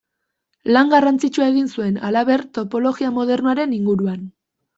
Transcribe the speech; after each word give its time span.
Lan 0.75 0.87
garrantzitsua 0.93 1.49
egin 1.51 1.67
zuen, 1.75 1.99
halaber, 2.07 2.45
topologia 2.57 3.13
modernoaren 3.19 3.79
inguruan. 3.83 4.27